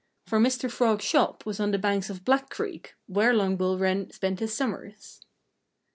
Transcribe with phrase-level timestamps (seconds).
[0.25, 0.67] For Mr.
[0.71, 4.51] Frog's shop was on the banks of Black Creek, where Long Bill Wren spent his
[4.51, 5.21] summers.